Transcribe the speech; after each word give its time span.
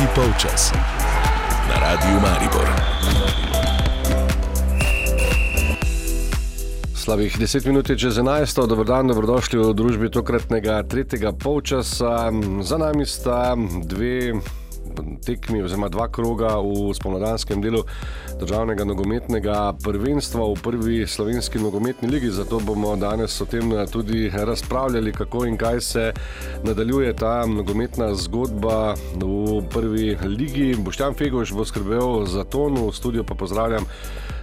Tretji 0.00 0.16
polčas 0.16 0.72
na 1.68 1.76
Radiu 1.76 2.20
Maribor. 2.20 2.68
Slabih 6.94 7.36
10 7.38 7.66
minut 7.66 7.90
je 7.90 7.98
čez 7.98 8.16
11. 8.16 8.66
Dobro 8.66 8.84
dan, 8.84 9.12
dobrodošli 9.12 9.60
v 9.60 9.74
družbi 9.76 10.08
tokratnega 10.08 10.82
tretjega 10.88 11.32
polčasa. 11.36 12.32
Za 12.62 12.78
nami 12.80 13.04
sta 13.04 13.52
dve 13.84 14.40
tekmi, 15.26 15.60
oziroma 15.62 15.92
dva 15.92 16.08
kroga 16.08 16.56
v 16.64 16.96
spomladanskem 16.96 17.60
delu 17.60 17.84
državnega 18.40 18.84
nogometnega 18.84 19.72
prvenstva 19.84 20.46
v 20.48 20.54
prvi 20.62 21.06
slovenski 21.06 21.58
nogometni 21.58 22.08
ligi. 22.08 22.30
Zato 22.30 22.60
bomo 22.60 22.96
danes 22.96 23.40
o 23.40 23.46
tem 23.46 23.72
tudi 23.92 24.30
razpravljali, 24.34 25.12
kako 25.12 25.44
in 25.46 25.56
kaj 25.56 25.80
se 25.80 26.12
nadaljuje 26.64 27.16
ta 27.16 27.46
nogometna 27.46 28.14
zgodba 28.14 28.94
v 29.14 29.62
prvi 29.70 30.16
ligi. 30.24 30.74
Boštjan 30.78 31.14
Fegoš 31.14 31.52
bo 31.52 31.64
skrbel 31.64 32.26
za 32.26 32.44
ton, 32.44 32.74
v 32.88 32.92
studio 32.92 33.24
pa 33.24 33.34
pozdravljam. 33.34 33.84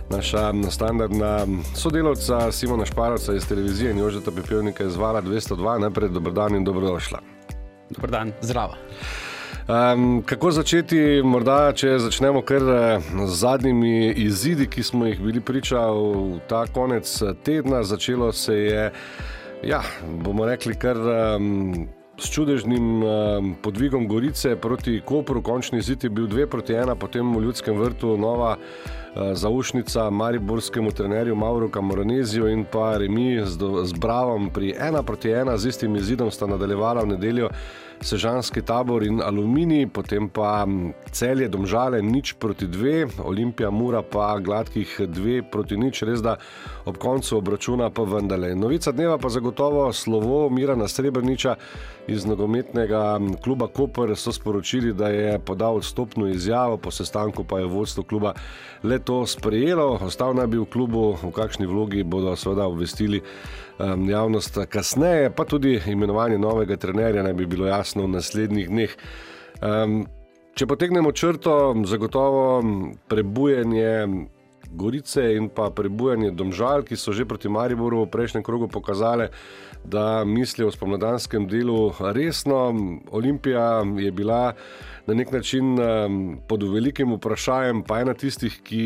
Naša 0.10 0.54
standardna 0.72 1.48
sodelovca 1.76 2.52
Simona 2.52 2.86
Šparovca 2.86 3.34
iz 3.36 3.48
televizije 3.48 3.92
in 3.92 3.98
Jožeta 3.98 4.32
Pepelnika 4.32 4.84
iz 4.84 4.96
Vala 4.96 5.22
202. 5.22 5.80
Najprej 5.80 6.10
dobrodan 6.10 6.56
in 6.56 6.64
dobrodošla. 6.64 7.20
Dobrodan, 7.90 8.32
zdravo. 8.42 8.74
Um, 9.68 10.22
kako 10.24 10.54
začeti, 10.56 10.98
morda, 11.28 11.74
če 11.76 11.98
začnemo 12.00 12.40
kar 12.48 12.64
eh, 12.72 13.08
z 13.28 13.34
zadnjimi 13.36 14.14
izidi, 14.24 14.64
ki 14.72 14.84
smo 14.84 15.10
jih 15.10 15.20
bili 15.20 15.42
priča 15.44 15.82
v 15.92 16.38
ta 16.48 16.62
konec 16.72 17.12
tedna. 17.44 17.82
Začelo 17.84 18.32
se 18.32 18.56
je, 18.56 18.86
ja, 19.68 19.82
bomo 20.24 20.48
rekli, 20.48 20.72
kar 20.72 20.96
um, 20.96 21.84
s 22.16 22.32
čudežnim 22.32 23.04
um, 23.04 23.52
podvigom 23.60 24.08
Gorice 24.08 24.56
proti 24.56 25.02
Kopru. 25.04 25.44
Končni 25.44 25.84
izid 25.84 26.08
je 26.08 26.16
bil 26.16 26.32
2 26.32 26.48
proti 26.48 26.72
1, 26.72 26.96
potem 26.96 27.36
v 27.36 27.44
Ljudskem 27.50 27.76
vrtu 27.76 28.16
nova 28.18 28.56
uh, 28.56 28.98
zaušnica 29.34 30.10
Mariborskemu 30.10 30.92
trenerju 30.92 31.36
Mauro 31.36 31.70
Camoranezijo 31.70 32.48
in 32.48 32.66
pa 32.72 32.98
Remi 32.98 33.42
z, 33.46 33.58
z 33.84 33.94
Bravom 33.94 34.50
pri 34.50 34.74
1 34.74 35.04
proti 35.04 35.30
1 35.30 35.58
z 35.58 35.68
istim 35.68 35.96
izidom 35.96 36.32
sta 36.32 36.48
nadaljevala 36.48 37.02
v 37.02 37.08
nedeljo. 37.08 37.50
Sežanski 38.02 38.62
tabor 38.62 39.02
in 39.04 39.22
Aluminij, 39.26 39.88
potem 39.90 40.30
pa 40.30 40.68
celje 41.12 41.48
Domžale, 41.50 42.02
nič 42.02 42.36
proti 42.38 42.68
dve, 42.68 43.08
Olimpija 43.26 43.72
Mura 43.74 44.04
pa 44.06 44.38
gladkih 44.40 45.02
dve 45.10 45.42
proti 45.42 45.78
nič, 45.78 46.04
res 46.06 46.22
da 46.22 46.36
ob 46.86 47.02
koncu 47.02 47.38
obračuna 47.38 47.90
pa 47.90 48.06
vendarle. 48.06 48.54
Novica 48.56 48.94
dneva 48.94 49.18
pa 49.18 49.34
zagotovo 49.34 49.90
slovo 49.94 50.50
Mirana 50.50 50.88
Srebrniča 50.88 51.56
iz 52.08 52.26
nogometnega 52.26 53.18
kluba 53.44 53.68
Koper 53.68 54.14
so 54.16 54.32
sporočili, 54.32 54.94
da 54.94 55.10
je 55.10 55.40
podal 55.40 55.82
odstopno 55.82 56.28
izjavo, 56.28 56.78
po 56.78 56.92
sestanku 56.92 57.44
pa 57.44 57.60
je 57.60 57.66
vodstvo 57.66 58.04
kluba 58.04 58.34
le 58.84 59.00
to 59.08 59.24
sprejelo, 59.24 59.96
ostal 60.04 60.36
naj 60.36 60.50
bi 60.52 60.60
v 60.60 60.68
klubu, 60.68 61.16
v 61.16 61.32
kakšni 61.32 61.64
vlogi 61.64 62.04
bodo 62.04 62.36
seveda 62.36 62.68
obvestili 62.68 63.22
um, 63.80 64.04
javnost 64.10 64.60
kasneje, 64.68 65.32
pa 65.32 65.48
tudi 65.48 65.78
imenovanje 65.88 66.38
novega 66.38 66.76
trenerja 66.76 67.24
naj 67.24 67.34
bi 67.34 67.48
bilo 67.48 67.70
jasno 67.72 68.04
v 68.04 68.18
naslednjih 68.18 68.68
dneh. 68.68 68.98
Um, 69.64 70.02
če 70.60 70.68
potegnemo 70.68 71.14
črto, 71.16 71.54
zagotovo 71.88 72.60
prebujanje. 73.08 74.28
Gorice 74.74 75.36
in 75.36 75.50
pa 75.50 75.70
prebujanje 75.70 76.32
domžal, 76.32 76.84
ki 76.84 76.96
so 76.96 77.12
že 77.12 77.26
proti 77.26 77.50
Mariboru 77.50 78.06
v 78.06 78.12
prejšnjem 78.12 78.44
krogu 78.44 78.68
pokazali, 78.68 79.30
da 79.86 80.24
mislijo 80.26 80.68
o 80.68 80.72
spomladanskem 80.72 81.48
delu 81.48 81.94
resno. 82.00 82.76
Olimpija 83.12 83.84
je 83.98 84.12
bila 84.12 84.54
na 85.08 85.14
nek 85.14 85.32
način 85.32 85.78
pod 86.48 86.64
velikim 86.64 87.14
vprašanjem, 87.16 87.84
pa 87.84 88.02
ena 88.02 88.14
tistih, 88.14 88.60
ki 88.64 88.84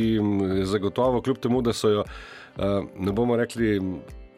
je 0.58 0.66
zagotovo, 0.66 1.22
kljub 1.22 1.38
temu, 1.42 1.62
da 1.62 1.74
so 1.74 1.90
jo, 1.90 2.04
ne 3.00 3.12
bomo 3.12 3.36
rekli, 3.36 3.80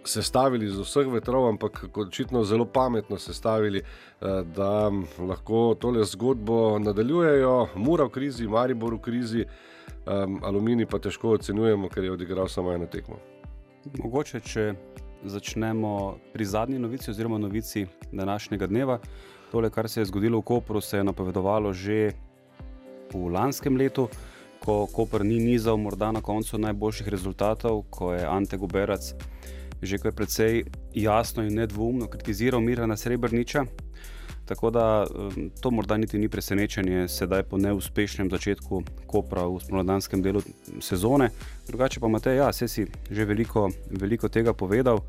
sestavili 0.06 0.68
z 0.68 0.80
vseh 0.80 1.08
vetrov, 1.08 1.48
ampak 1.48 1.86
očitno 1.98 2.44
zelo 2.44 2.66
pametno 2.66 3.18
sestavili, 3.18 3.80
eh, 3.80 4.44
da 4.56 4.92
lahko 5.20 5.76
tole 5.80 6.06
zgodbo 6.06 6.80
nadaljujejo. 6.80 7.68
Mura 7.76 8.06
v 8.06 8.10
krizi, 8.10 8.48
Maribor 8.48 8.94
v 8.94 9.00
krizi, 9.00 9.46
Aluminij 10.42 10.86
pa 10.86 11.00
težko 11.00 11.30
ocenjujemo, 11.38 11.88
ker 11.90 12.04
je 12.04 12.12
odigral 12.12 12.48
samo 12.48 12.74
eno 12.74 12.86
tekmo. 12.92 13.16
Mogoče, 14.04 14.40
če 14.40 14.74
začnemo 15.24 16.18
pri 16.34 16.46
zadnji 16.46 16.80
novici, 16.80 17.12
oziroma 17.12 17.38
novici 17.38 17.86
današnjega 18.12 18.68
dneva. 18.68 19.00
Tole, 19.52 19.70
kar 19.70 19.90
se 19.90 20.02
je 20.02 20.06
zgodilo 20.06 20.40
v 20.40 20.42
Kopru, 20.44 20.82
se 20.82 20.98
je 20.98 21.04
napovedovalo 21.04 21.74
že 21.74 22.12
v 23.14 23.32
lanskem 23.32 23.78
letu. 23.78 24.10
Ko 24.60 24.88
Koper 24.88 25.26
ni 25.26 25.40
nizal, 25.40 25.78
morda 25.78 26.12
na 26.12 26.22
koncu 26.22 26.58
najboljših 26.58 27.08
rezultatov, 27.08 27.84
ko 27.90 28.14
je 28.14 28.26
Ante 28.26 28.58
Guberac 28.58 29.14
že 29.84 29.98
kar 29.98 30.12
precej 30.16 30.64
jasno 30.94 31.44
in 31.44 31.56
nedvoumno 31.60 32.08
kritiziral 32.08 32.62
Mirana 32.62 32.98
Srebrniča. 32.98 33.66
Tako 34.46 34.70
da 34.70 35.06
to 35.62 35.72
morda 35.72 35.98
niti 35.98 36.20
ni 36.20 36.30
presenečenje, 36.30 37.08
sedaj 37.08 37.44
po 37.44 37.58
neuspešnem 37.58 38.30
začetku 38.30 38.84
Kopra 39.08 39.48
v 39.48 39.60
spomladanskem 39.64 40.22
delu 40.22 40.42
sezone. 40.84 41.30
Drugače 41.68 42.00
pa 42.00 42.08
imate, 42.08 42.36
ja, 42.36 42.50
vse 42.52 42.68
si 42.68 42.86
že 43.12 43.26
veliko, 43.26 43.70
veliko 43.90 44.30
tega 44.30 44.54
povedal. 44.54 45.00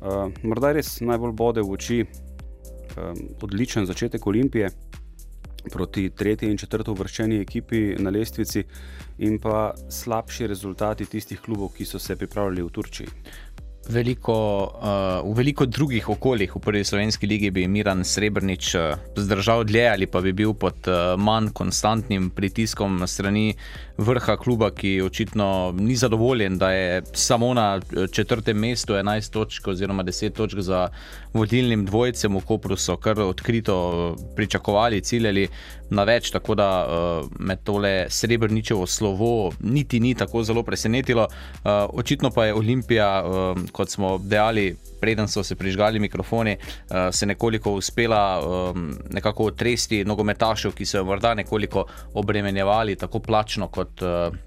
Uh, 0.00 0.32
morda 0.42 0.72
res 0.72 1.00
najbolj 1.04 1.32
bode 1.36 1.60
v 1.60 1.72
oči 1.76 1.98
um, 2.00 3.18
odličen 3.42 3.84
začetek 3.86 4.26
Olimpije 4.26 4.70
proti 5.68 6.08
tretji 6.10 6.48
in 6.48 6.56
četrti 6.56 6.90
uvrščeni 6.90 7.36
ekipi 7.44 7.94
na 8.00 8.08
lestvici, 8.10 8.64
in 9.18 9.36
pa 9.38 9.74
slabši 9.76 10.46
rezultati 10.46 11.04
tistih 11.04 11.40
klubov, 11.40 11.74
ki 11.76 11.84
so 11.84 11.98
se 11.98 12.16
pripravljali 12.16 12.62
v 12.62 12.72
Turčiji 12.72 13.08
veliko, 13.90 14.34
uh, 14.64 15.30
v 15.30 15.36
veliko 15.36 15.66
drugih 15.66 16.08
okoljih, 16.08 16.54
v 16.56 16.60
prvi 16.60 16.84
slovenski 16.84 17.26
ligi, 17.26 17.50
bi 17.50 17.66
Miran 17.68 18.04
Srebrnič 18.04 18.74
uh, 18.74 18.82
zdržal 19.16 19.64
dlje 19.64 19.88
ali 19.90 20.06
pa 20.06 20.20
bi 20.20 20.32
bil 20.32 20.54
pod 20.54 20.88
uh, 20.88 21.14
manj 21.20 21.50
konstantnim 21.52 22.30
pritiskom 22.30 23.02
strani 23.06 23.54
vrha 24.00 24.36
kluba, 24.36 24.70
ki 24.70 25.02
očitno 25.02 25.74
ni 25.76 25.96
zadovoljen, 25.96 26.58
da 26.58 26.70
je 26.72 27.02
samo 27.12 27.54
na 27.54 27.80
četrtem 28.12 28.58
mestu 28.58 28.94
11 28.94 29.32
točk 29.32 29.68
oziroma 29.68 30.04
10 30.04 30.32
točk 30.32 30.58
za 30.58 30.88
vodilnim 31.32 31.84
dvojcem 31.86 32.36
v 32.36 32.40
Kopru, 32.46 32.76
so 32.76 32.96
kar 32.96 33.20
odkrito 33.20 34.16
pričakovali, 34.36 35.00
ciljali 35.00 35.48
na 35.90 36.04
več, 36.04 36.30
tako 36.30 36.54
da 36.54 36.68
uh, 36.86 37.30
me 37.38 37.56
tole 37.56 38.06
srebrničevo 38.08 38.86
slovo 38.86 39.52
niti 39.60 40.00
ni 40.00 40.14
tako 40.14 40.42
zelo 40.42 40.62
presenetilo. 40.62 41.26
Uh, 41.28 41.70
očitno 41.92 42.30
pa 42.30 42.46
je 42.46 42.54
Olimpija, 42.54 43.10
uh, 43.24 43.70
kot 43.80 43.90
smo 43.90 44.18
dejali, 44.18 44.74
preden 45.00 45.28
so 45.28 45.42
se 45.44 45.56
prižgali 45.56 46.00
mikrofoni, 46.00 46.56
uh, 46.60 47.08
se 47.12 47.26
nekoliko 47.26 47.72
uspela 47.80 48.22
um, 48.40 48.90
nekako 49.10 49.48
otresti 49.54 50.04
nogometašev, 50.04 50.76
ki 50.76 50.86
so 50.86 51.00
jo 51.00 51.08
morda 51.08 51.34
nekoliko 51.34 51.86
obremenjevali, 52.14 52.96
tako 53.00 53.24
plačno 53.24 53.68
kot. 53.68 54.02
Uh, 54.02 54.38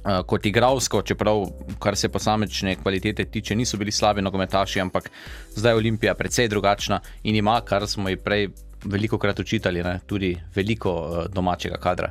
Kot 0.00 0.46
igralsko, 0.48 1.02
čeprav 1.04 1.42
kar 1.82 1.92
se 1.98 2.08
posamečne 2.08 2.72
kvalitete 2.80 3.26
tiče, 3.28 3.52
niso 3.58 3.76
bili 3.76 3.92
slabi 3.92 4.22
nogometaši, 4.24 4.80
ampak 4.80 5.10
zdaj 5.52 5.74
je 5.74 5.76
Olimpija 5.76 6.14
precej 6.16 6.48
drugačna 6.48 7.00
in 7.28 7.36
ima, 7.36 7.58
kar 7.60 7.84
smo 7.86 8.08
ji 8.08 8.16
prej 8.16 8.48
veliko 8.84 9.18
krat 9.18 9.44
učitali, 9.44 9.82
ne, 9.84 9.98
tudi 10.06 10.32
veliko 10.56 11.26
domačega 11.34 11.76
kadra. 11.76 12.08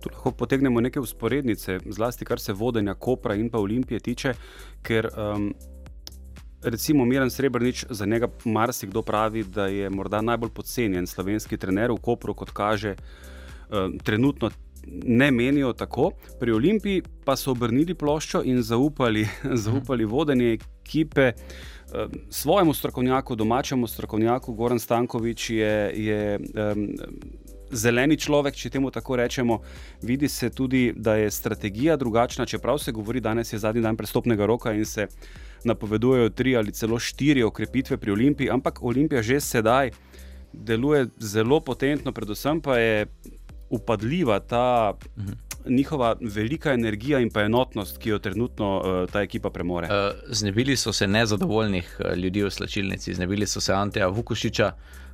Tu 0.00 0.10
lahko 0.12 0.32
potegnemo 0.32 0.80
neke 0.80 1.00
usporednice, 1.00 1.78
zlasti 1.90 2.24
kar 2.24 2.40
se 2.40 2.52
vodenja 2.52 2.94
Kopra 2.94 3.34
in 3.34 3.50
pa 3.50 3.58
Olimpije 3.58 4.00
tiče, 4.00 4.34
ker 4.82 5.08
um, 5.14 5.52
recimo 6.62 7.04
Miren 7.04 7.30
Srebrnič 7.30 7.84
za 7.90 8.06
njega 8.06 8.28
marsikdo 8.44 9.02
pravi, 9.02 9.44
da 9.44 9.66
je 9.66 9.90
morda 9.90 10.20
najbolj 10.20 10.50
podcenjen 10.50 11.06
slovenski 11.06 11.56
trener 11.56 11.90
v 11.90 11.96
Kopru, 11.96 12.34
kot 12.34 12.50
kaže 12.50 12.96
um, 13.70 13.98
trenutno. 13.98 14.50
Ne 15.04 15.30
menijo 15.30 15.72
tako, 15.72 16.10
pri 16.40 16.52
Olimpiji 16.52 17.02
pa 17.24 17.36
so 17.36 17.50
obrnili 17.50 17.94
ploščo 17.94 18.40
in 18.44 18.62
zaupali, 18.62 19.26
zaupali 19.66 20.04
vodenje 20.04 20.52
ekipe. 20.52 21.32
Ehm, 21.94 22.12
svojemu 22.30 22.74
strokovnjaku, 22.74 23.36
domačemu 23.36 23.86
strokovnjaku, 23.86 24.52
Goran 24.52 24.78
Stankovič 24.78 25.50
je, 25.50 25.92
je 25.96 26.38
um, 26.38 26.88
zeleni 27.70 28.16
človek, 28.16 28.54
če 28.54 28.70
temu 28.70 28.90
tako 28.90 29.16
rečemo. 29.16 29.60
Vidi 30.02 30.28
se 30.28 30.50
tudi, 30.50 30.92
da 30.96 31.16
je 31.16 31.30
strategija 31.30 31.96
drugačna, 31.96 32.46
čeprav 32.46 32.78
se 32.78 32.92
govori, 32.92 33.20
da 33.20 33.32
je 33.32 33.58
zadnji 33.58 33.82
dan 33.82 33.96
prestopnega 33.96 34.46
roka 34.46 34.72
in 34.72 34.84
se 34.84 35.08
napovedujejo 35.64 36.28
tri 36.28 36.56
ali 36.56 36.72
celo 36.72 36.98
štiri 36.98 37.42
okrepitve 37.42 37.96
pri 37.96 38.12
Olimpiji, 38.12 38.50
ampak 38.50 38.82
Olimpija 38.82 39.22
že 39.22 39.40
sedaj 39.40 39.90
deluje 40.52 41.06
zelo 41.18 41.60
potentno, 41.60 42.12
predvsem 42.12 42.60
pa 42.60 42.78
je 42.78 43.06
upadljiva 43.70 44.40
ta. 44.40 44.94
Mhm. 45.18 45.32
njihova 45.68 46.16
velika 46.20 46.72
energija 46.72 47.18
in 47.20 47.30
pa 47.30 47.42
enotnost, 47.42 47.98
ki 47.98 48.08
jo 48.08 48.18
trenutno 48.18 48.76
uh, 48.78 49.10
ta 49.10 49.20
ekipa 49.20 49.50
premore. 49.50 49.86
Uh, 49.86 50.16
znebili 50.30 50.76
so 50.76 50.92
se 50.92 51.06
nezadovoljnih 51.06 52.00
uh, 52.00 52.16
ljudi 52.16 52.42
v 52.42 52.50
slačilnici, 52.50 53.14
znebili 53.14 53.46
so 53.46 53.60
se 53.60 53.72
Anteja 53.72 54.08
Vukušiča, 54.08 54.72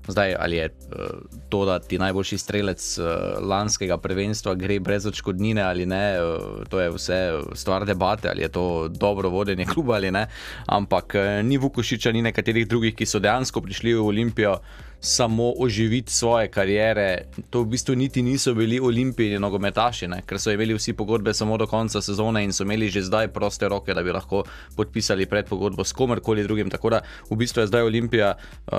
Zdaj, 0.08 0.34
ali 0.38 0.56
je 0.56 0.68
uh, 0.68 1.06
to, 1.48 1.64
da 1.64 1.78
ti 1.78 1.98
najboljši 1.98 2.38
strelec 2.38 2.98
uh, 2.98 3.06
lanskega 3.40 3.98
prvenstva 3.98 4.54
gre 4.54 4.80
brez 4.80 5.06
odškodnine 5.06 5.62
ali 5.62 5.86
ne, 5.86 6.18
uh, 6.20 6.64
to 6.68 6.80
je 6.80 6.90
vse 6.90 7.18
stvar 7.52 7.86
debate, 7.86 8.28
ali 8.28 8.42
je 8.42 8.48
to 8.48 8.88
dobro 8.88 9.28
vodenje 9.28 9.66
kluba 9.74 9.94
ali 9.94 10.10
ne. 10.10 10.26
Ampak 10.66 11.14
ni 11.42 11.58
Vukošiča, 11.58 12.12
ni 12.12 12.22
nekaterih 12.22 12.68
drugih, 12.68 12.94
ki 12.94 13.06
so 13.06 13.18
dejansko 13.18 13.60
prišli 13.60 13.94
v 13.94 14.06
Olimpijo 14.06 14.58
samo 15.04 15.52
oživiti 15.58 16.12
svoje 16.12 16.48
kariere. 16.48 17.24
To 17.50 17.62
v 17.62 17.66
bistvu 17.76 17.94
niti 17.94 18.22
niso 18.22 18.54
bili 18.54 18.80
olimpijski 18.80 19.38
nogometaši, 19.38 20.08
ne? 20.08 20.22
ker 20.26 20.40
so 20.40 20.52
imeli 20.52 20.74
vsi 20.74 20.92
pogodbe 20.96 21.34
samo 21.34 21.56
do 21.60 21.66
konca 21.66 22.00
sezone 22.02 22.44
in 22.44 22.52
so 22.52 22.64
imeli 22.64 22.88
že 22.88 23.02
zdaj 23.02 23.28
proste 23.28 23.68
roke, 23.68 23.94
da 23.94 24.02
bi 24.02 24.12
lahko 24.12 24.44
podpisali 24.76 25.26
predpogodbo 25.26 25.84
s 25.84 25.92
komerkoli 25.92 26.42
drugim. 26.42 26.70
Tako 26.70 26.90
da 26.90 27.00
v 27.30 27.36
bistvu 27.36 27.60
je 27.60 27.66
zdaj 27.66 27.82
Olimpija 27.82 28.34
uh, 28.34 28.78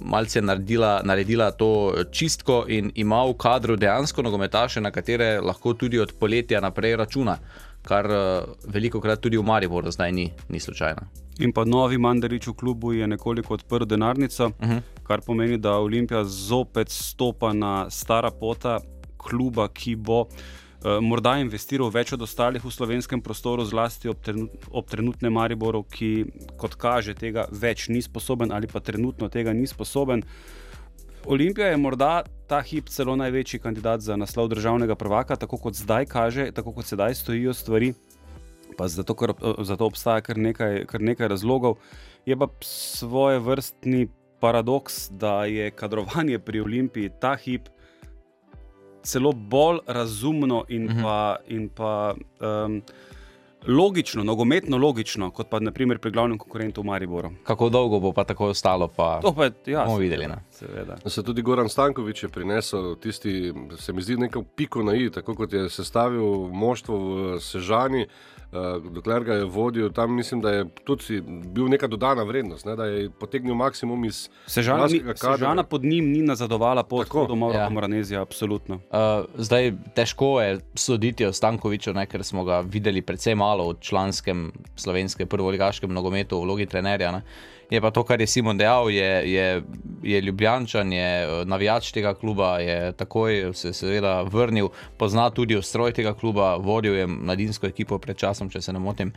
malce 0.00 0.42
naredila, 0.42 0.61
naredila 1.04 1.50
to 1.50 1.94
čistko 2.10 2.64
in 2.68 2.92
ima 2.94 3.24
v 3.24 3.34
kadru 3.34 3.76
dejansko 3.76 4.22
nogometaše, 4.22 4.80
na 4.80 4.90
katere 4.90 5.40
lahko 5.40 5.74
tudi 5.74 5.98
od 5.98 6.12
poletja 6.18 6.60
naprej 6.60 6.96
računa. 6.96 7.38
Kar 7.82 8.06
uh, 8.06 8.44
veliko 8.64 9.00
krat 9.00 9.20
tudi 9.20 9.36
v 9.36 9.42
Mariboru 9.42 9.90
zdaj 9.90 10.12
ni, 10.12 10.32
ni 10.48 10.60
slučajno. 10.60 11.02
In 11.38 11.52
pa 11.52 11.64
novi 11.64 11.98
Mandarič 11.98 12.46
v 12.46 12.52
klubu 12.54 12.92
je 12.92 13.06
nekoliko 13.06 13.54
odprl 13.54 13.84
denarnico, 13.84 14.46
uh 14.46 14.52
Mhm. 14.66 14.72
-huh. 14.72 14.80
kar 15.02 15.20
pomeni, 15.26 15.58
da 15.58 15.78
Olimpija 15.78 16.24
zopet 16.24 16.88
stopa 16.88 17.52
na 17.52 17.90
stara 17.90 18.30
pota 18.30 18.80
kluba, 19.16 19.68
ki 19.68 19.96
bo 19.96 20.20
uh, 20.20 20.26
morda 20.84 21.36
investiral 21.40 21.90
več 21.94 22.12
od 22.16 22.22
ostalih 22.26 22.64
v 22.64 22.72
slovenskem 22.72 23.22
prostoru, 23.22 23.64
zlasti 23.64 24.10
ob, 24.10 24.18
trenut, 24.24 24.66
ob 24.70 24.88
trenutnem 24.90 25.34
Mariboru, 25.34 25.84
ki, 25.86 26.24
kot 26.60 26.74
kaže, 26.80 27.14
tega 27.18 27.46
več 27.50 27.88
ni 27.88 28.02
sposoben 28.02 28.52
ali 28.52 28.70
pa 28.70 28.80
trenutno 28.80 29.28
tega 29.28 29.54
ni 29.54 29.66
sposoben. 29.66 30.24
Olimpija 31.30 31.68
je 31.70 31.78
morda 31.78 32.24
ta 32.50 32.58
hip 32.66 32.90
celo 32.90 33.14
največji 33.16 33.60
kandidat 33.62 34.02
za 34.02 34.16
naslov 34.18 34.50
državnega 34.50 34.96
prvaka, 34.98 35.38
tako 35.38 35.60
kot 35.68 35.78
zdaj 35.78 36.08
kaže, 36.10 36.50
tako 36.50 36.74
kot 36.74 36.90
sedaj 36.90 37.14
stojijo 37.14 37.54
stvari 37.54 37.92
pa 38.76 38.88
zato, 38.88 39.14
ker, 39.14 39.34
zato 39.62 39.86
obstaja 39.86 40.22
kar 40.24 40.38
nekaj, 40.40 40.84
kar 40.90 41.04
nekaj 41.04 41.28
razlogov. 41.28 41.78
Je 42.26 42.36
pa 42.38 42.48
svoje 42.64 43.38
vrstni 43.38 44.08
paradoks, 44.40 45.08
da 45.10 45.44
je 45.44 45.70
kadrovanje 45.70 46.38
pri 46.38 46.60
Olimpiji 46.60 47.12
ta 47.20 47.36
hip 47.36 47.68
celo 49.02 49.32
bolj 49.32 49.78
razumno 49.86 50.64
in 50.68 50.88
pa, 51.02 51.36
in 51.48 51.68
pa 51.68 52.14
um, 52.40 52.82
logično, 53.66 54.24
nogometno 54.24 54.78
logično, 54.78 55.30
kot 55.30 55.48
pa 55.50 55.60
naprimer 55.60 55.98
pri 55.98 56.10
glavnem 56.10 56.38
konkurentu 56.38 56.82
v 56.82 56.84
Mariboru. 56.84 57.30
Kako 57.44 57.68
dolgo 57.68 58.00
bo 58.00 58.12
pa 58.12 58.24
tako 58.24 58.46
ostalo, 58.46 58.88
pa 58.88 59.20
To 59.22 59.32
pa 59.34 59.44
je 59.44 59.52
ja, 59.66 59.84
bomo 59.84 59.96
videli. 59.96 60.26
Ne? 60.26 60.36
Seveda. 60.50 60.96
Se 61.06 61.22
tudi 61.22 61.42
Goran 61.42 61.68
Stankovič 61.68 62.22
je 62.22 62.28
prinesel 62.28 62.94
tisti, 62.96 63.52
se 63.78 63.92
mi 63.92 64.02
zdi, 64.02 64.16
neko 64.16 64.42
piko 64.42 64.82
na 64.82 64.94
i, 64.94 65.10
tako 65.10 65.34
kot 65.34 65.52
je 65.52 65.68
sestavil 65.70 66.48
moštvo 66.52 66.98
v 66.98 67.40
Sežani. 67.40 68.06
Uh, 68.52 68.92
dokler 68.92 69.24
ga 69.24 69.34
je 69.34 69.44
vodil, 69.44 69.92
tam 69.92 70.12
mislim, 70.12 70.40
da 70.40 70.50
je 70.50 70.64
tudi 70.84 71.20
bil 71.24 71.70
neka 71.72 71.86
dodana 71.86 72.22
vrednost, 72.22 72.66
ne, 72.66 72.74
da 72.76 72.84
je 72.84 73.06
potegnil 73.10 73.54
maksimum 73.54 74.04
iz 74.04 74.28
Sežana. 74.46 74.88
Sežana 75.16 75.62
pod 75.62 75.84
njim 75.84 76.10
ni 76.10 76.20
nazadovala 76.22 76.82
pod 76.82 77.06
Tako. 77.06 77.36
Mauro 77.36 77.56
Ja. 77.56 77.62
ja. 77.62 77.70
Moranezija, 77.70 78.20
absolutno. 78.22 78.74
Uh, 78.74 79.24
zdaj 79.38 79.72
težko 79.94 80.40
je 80.40 80.60
soditi 80.74 81.24
o 81.26 81.32
Stankoviču, 81.32 81.94
ne, 81.96 82.04
ker 82.06 82.24
smo 82.24 82.44
ga 82.44 82.60
videli 82.60 83.02
precej 83.02 83.34
malo 83.34 83.70
v 83.70 83.80
članskem 83.80 84.52
slovenskem 84.76 85.28
prvoligaškem 85.28 85.92
nogometu 85.92 86.36
v 86.36 86.44
vlogi 86.44 86.66
trenerja. 86.66 87.12
Ne. 87.12 87.22
Je 87.72 87.80
pa 87.80 87.88
to, 87.90 88.02
kar 88.04 88.20
je 88.20 88.26
Simon 88.28 88.58
dejal, 88.58 88.90
je, 88.90 89.32
je, 89.32 89.62
je 90.02 90.20
Ljubljančan, 90.20 90.92
je 90.92 91.24
eh, 91.24 91.44
navijač 91.48 91.92
tega 91.92 92.14
kluba, 92.14 92.58
je 92.58 92.92
takoj 92.92 93.54
se 93.56 93.72
seveda 93.72 94.22
vrnil, 94.22 94.68
pozna 95.00 95.30
tudi 95.30 95.56
ustroj 95.56 95.94
tega 95.96 96.12
kluba, 96.14 96.56
vodil 96.60 96.94
je 96.94 97.06
mladinsko 97.06 97.66
ekipo 97.66 97.98
pred 97.98 98.16
časom, 98.16 98.41
če 98.50 98.60
se 98.62 98.72
ne 98.72 98.78
motim. 98.78 99.12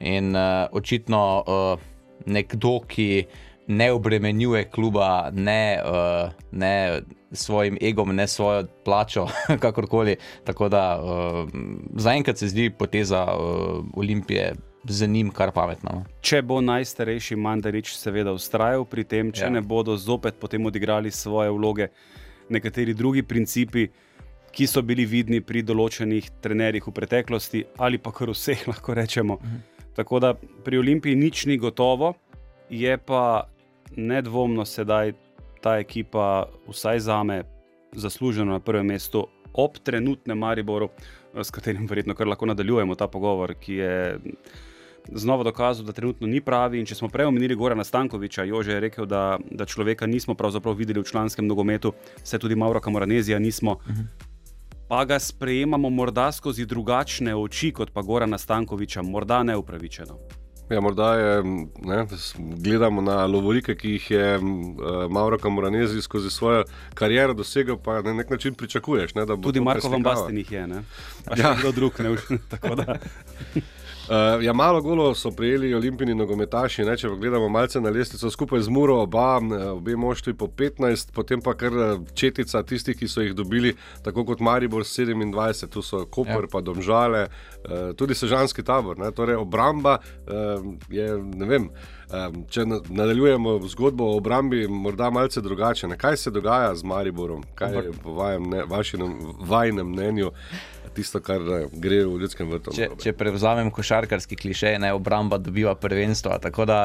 In 0.00 0.36
uh, 0.36 0.68
očitno 0.72 1.22
uh, 1.40 1.86
nekdo, 2.26 2.78
ki 2.88 3.26
ne 3.70 3.92
obremenjuje 3.92 4.64
kluba, 4.70 5.30
ne, 5.32 5.80
uh, 5.84 6.32
ne 6.52 7.02
svojim 7.32 7.78
egom, 7.82 8.14
ne 8.16 8.26
svojo 8.26 8.64
plačo, 8.84 9.26
kakorkoli. 9.62 10.16
Tako 10.44 10.68
da 10.68 10.84
uh, 10.98 11.48
zaenkrat 11.96 12.38
se 12.38 12.48
zdi 12.48 12.70
poteza 12.70 13.26
uh, 13.34 13.84
Olimpije 13.94 14.54
za 14.84 15.06
njim 15.06 15.30
kar 15.30 15.52
pametna. 15.52 15.90
No. 15.94 16.04
Če 16.20 16.42
bo 16.42 16.60
najstarejši 16.60 17.36
Mandarič 17.36 17.94
seveda 17.96 18.32
ustrajal 18.32 18.84
pri 18.84 19.04
tem, 19.04 19.32
če 19.32 19.44
Ja. 19.44 19.46
ja. 19.46 19.52
ne 19.58 19.60
bodo 19.60 19.96
zopet 19.96 20.40
potem 20.40 20.66
odigrali 20.66 21.10
svoje 21.10 21.50
vloge 21.50 21.88
nekateri 22.48 22.94
drugi 22.94 23.22
principi, 23.22 23.88
ki 24.52 24.66
so 24.66 24.82
bili 24.82 25.06
vidni 25.06 25.40
pri 25.40 25.62
določenih 25.62 26.30
trenerjih 26.42 26.86
v 26.86 26.94
preteklosti, 26.94 27.64
ali 27.78 27.98
pa 27.98 28.12
kar 28.12 28.32
vseh, 28.34 28.66
lahko 28.70 28.94
rečemo. 28.94 29.38
Mhm. 29.40 29.62
Tako 29.94 30.20
da 30.22 30.34
pri 30.34 30.78
Olimpiji 30.78 31.18
nič 31.18 31.46
ni 31.46 31.58
gotovo, 31.58 32.14
je 32.70 32.94
pa 32.98 33.48
nedvomno 33.96 34.64
sedaj 34.64 35.12
ta 35.60 35.76
ekipa, 35.82 36.46
vsaj 36.68 37.00
za 37.00 37.22
me, 37.26 37.42
zasluženo 37.92 38.52
na 38.52 38.60
prvem 38.60 38.86
mestu 38.86 39.26
ob 39.52 39.78
trenutnem 39.82 40.38
Mariboru, 40.38 40.88
s 41.34 41.50
katerim 41.50 41.86
verjetno 41.90 42.14
kar 42.14 42.26
lahko 42.30 42.46
nadaljujemo 42.46 42.94
ta 42.94 43.08
pogovor, 43.10 43.54
ki 43.58 43.74
je 43.74 44.18
znova 45.12 45.44
dokazal, 45.44 45.84
da 45.84 45.92
trenutno 45.92 46.26
ni 46.26 46.40
pravi. 46.40 46.78
In 46.78 46.86
če 46.86 46.94
smo 46.94 47.08
prej 47.08 47.26
omenili 47.26 47.56
Gorana 47.58 47.84
Stankoviča, 47.84 48.46
Jože 48.46 48.76
je 48.76 48.80
rekel, 48.80 49.06
da, 49.10 49.38
da 49.50 49.66
človeka 49.66 50.06
nismo 50.06 50.34
pravzaprav 50.34 50.78
videli 50.78 51.00
v 51.00 51.10
članskem 51.10 51.46
nogometu, 51.46 51.92
se 52.22 52.38
tudi 52.38 52.54
Mauro 52.54 52.80
Kamoranezija 52.80 53.38
nismo. 53.38 53.72
Uh 53.72 53.86
-huh. 53.86 54.29
Pa 54.90 55.04
ga 55.04 55.18
sprejemamo 55.18 55.90
morda 55.90 56.32
skozi 56.32 56.64
drugačne 56.66 57.34
oči 57.36 57.68
kot 57.72 57.92
pa 57.94 58.02
Gorana 58.02 58.38
Stankoviča, 58.38 59.02
morda 59.02 59.42
neupravičeno. 59.42 60.16
Ja, 60.70 60.80
morda 60.80 61.14
je, 61.14 61.42
ne, 61.84 62.06
gledamo 62.64 63.00
na 63.00 63.26
lovorike, 63.26 63.76
ki 63.76 63.90
jih 63.90 64.10
je 64.10 64.38
uh, 64.38 64.42
Mauro 65.10 65.38
Kamoranezi 65.38 66.02
skozi 66.02 66.30
svojo 66.30 66.64
kariero 66.94 67.34
dosegel, 67.34 67.78
pa 67.78 68.02
na 68.02 68.14
nek 68.14 68.30
način 68.30 68.54
pričakuješ. 68.54 69.14
Ne, 69.14 69.26
Tudi 69.42 69.60
Marko 69.60 69.88
Van. 69.88 70.02
Basten 70.02 70.38
jih 70.38 70.52
je, 70.52 70.66
ne? 70.66 70.82
še 71.36 71.42
Ja. 71.42 71.48
ja. 71.48 71.56
kdo 71.60 71.72
drug. 71.72 72.00
Ne? 72.00 72.16
Tako 72.52 72.74
da, 72.74 72.98
Uh, 74.10 74.44
ja, 74.44 74.52
malo 74.52 74.82
golo 74.82 75.14
so 75.14 75.30
prijeli 75.30 75.74
olimpijski 75.74 76.14
nogometaši. 76.14 76.82
Ne, 76.84 76.96
če 76.98 77.08
pogledamo 77.12 77.48
malce 77.48 77.78
na 77.80 77.92
lestvico, 77.94 78.30
skupaj 78.30 78.64
z 78.66 78.72
Muro, 78.74 78.96
oba, 79.04 79.38
eh, 79.38 79.68
obe 79.70 79.94
moštvi 79.96 80.34
po 80.34 80.48
15, 80.48 81.12
potem 81.14 81.38
pa 81.40 81.54
kar 81.54 81.76
eh, 81.78 81.92
četica 82.14 82.62
tistih, 82.66 82.96
ki 82.98 83.08
so 83.08 83.22
jih 83.22 83.36
dobili, 83.38 83.70
tako 84.02 84.24
kot 84.26 84.42
Maribor 84.42 84.82
27, 84.82 85.68
tu 85.70 85.82
so 85.82 86.02
Koper, 86.10 86.48
ja. 86.48 86.50
pa 86.50 86.60
Domžale, 86.60 87.28
uh, 87.28 87.94
tudi 87.94 88.14
Sežanski 88.18 88.66
tabor. 88.66 88.98
Ne, 88.98 89.12
torej 89.14 89.38
obramba 89.38 90.00
uh, 90.00 90.66
je, 90.90 91.06
ne 91.14 91.46
vem. 91.46 91.70
Um, 92.10 92.44
če 92.50 92.64
na- 92.66 92.80
nadaljujemo 92.88 93.60
zgodbo 93.68 94.04
o 94.04 94.16
obrambi, 94.16 94.64
morda 94.68 95.10
malce 95.10 95.40
drugače. 95.40 95.88
Ne? 95.88 95.96
Kaj 95.96 96.16
se 96.16 96.30
dogaja 96.30 96.74
z 96.74 96.82
Mariborom? 96.82 97.44
Kaj 97.54 97.74
je 97.74 97.92
po 98.02 98.12
vajem, 98.12 98.50
ne, 98.50 98.64
vašinem, 98.66 99.14
vajnem 99.40 99.86
mnenju 99.86 100.32
tisto, 100.94 101.20
kar 101.20 101.40
eh, 101.40 101.66
gre 101.72 102.02
v 102.04 102.18
ljudskem 102.20 102.50
vrtu? 102.50 102.74
Če, 102.74 102.88
če 102.98 103.12
prevzamem 103.16 103.70
košarkarski 103.70 104.36
klišej, 104.36 104.78
ne 104.82 104.92
obramba 104.96 105.38
dobiva 105.38 105.74
prvenstvo. 105.78 106.34
Tako 106.42 106.66
da 106.66 106.78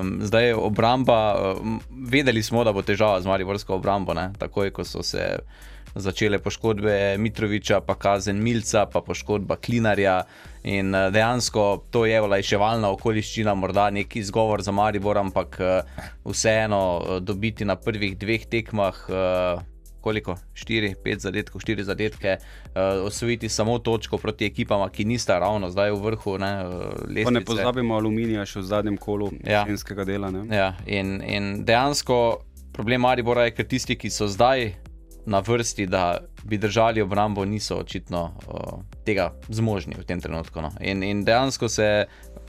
um, 0.00 0.18
zdaj 0.22 0.52
obramba, 0.54 1.18
um, 1.58 1.80
vedeli 1.90 2.42
smo, 2.42 2.64
da 2.64 2.72
bo 2.72 2.82
težava 2.86 3.20
z 3.20 3.26
Mariborsko 3.26 3.74
obrambo. 3.80 4.14
Ne? 4.14 4.30
Takoj, 4.38 4.70
ko 4.70 4.86
so 4.86 5.02
se 5.02 5.40
začele 5.98 6.38
poškodbe 6.38 7.16
Mitroviča, 7.18 7.80
pa 7.80 7.96
kazen 7.98 8.38
Milca, 8.42 8.86
pa 8.86 9.02
poškodba 9.02 9.56
Klinarja. 9.56 10.22
In 10.62 10.94
eh, 10.94 11.10
dejansko 11.10 11.84
to 11.90 12.04
je 12.06 12.20
olajševalna 12.22 12.90
okoliščina, 12.96 13.54
morda 13.54 13.90
neki 13.90 14.18
izgovor 14.18 14.62
za 14.62 14.72
Maribor, 14.72 15.18
ampak 15.18 15.60
eh, 15.60 16.04
vseeno 16.24 16.82
eh, 16.98 17.20
dobiti 17.20 17.64
na 17.64 17.76
prvih 17.76 18.18
dveh 18.18 18.46
tekmah. 18.46 19.04
Koliko? 20.00 20.36
4, 20.54 20.94
5 21.04 21.18
zadetkov, 21.18 21.60
4 21.60 21.82
zadetke, 21.82 22.36
uh, 22.38 23.06
osvojiti 23.06 23.48
samo 23.48 23.78
točko 23.78 24.18
proti 24.18 24.46
ekipama, 24.46 24.86
ki 24.94 25.04
nista 25.04 25.38
ravno 25.38 25.70
zdaj 25.70 25.90
v 25.90 25.98
vrhu. 26.04 26.36
Ne, 26.38 26.52
uh, 26.64 27.32
ne 27.32 27.42
pozabimo 27.44 27.96
aluminija 27.98 28.46
še 28.46 28.60
v 28.60 28.62
zadnjem 28.62 28.96
kolu 28.96 29.32
Ja. 29.42 29.64
jesenskega 29.66 30.06
dela. 30.06 30.30
Ne? 30.30 30.46
Ja, 30.54 30.70
in, 30.86 31.18
in 31.26 31.64
dejansko 31.66 32.38
problem 32.72 33.02
Maribora 33.04 33.48
je, 33.50 33.56
ker 33.58 33.66
tisti, 33.66 33.98
ki 33.98 34.10
so 34.10 34.30
zdaj 34.30 34.70
na 35.28 35.42
vrsti, 35.44 35.86
da 35.86 36.18
bi 36.44 36.58
držali 36.58 37.02
obrambo, 37.02 37.44
niso 37.44 37.76
očitno 37.76 38.22
uh, 38.24 38.80
tega 39.04 39.32
zmožni 39.48 39.94
v 39.98 40.04
tem 40.04 40.20
trenutku. 40.20 40.62
No. 40.64 40.70
In, 40.80 41.02
in 41.02 41.24
dejansko 41.24 41.68
se 41.68 42.06